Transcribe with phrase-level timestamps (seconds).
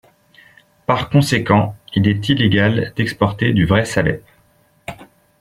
[0.87, 4.23] Par conséquent, il est illégal d'exporter du vrai salep.